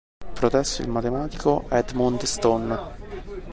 Protesse 0.33 0.81
il 0.81 0.89
matematico 0.89 1.65
Edmund 1.69 2.23
Stone. 2.23 2.97